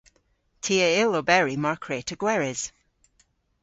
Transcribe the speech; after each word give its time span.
Ty 0.63 0.75
a 0.87 0.89
yll 1.03 1.17
oberi 1.19 1.55
mar 1.63 1.77
kwre'ta 1.83 2.15
gweres. 2.21 2.61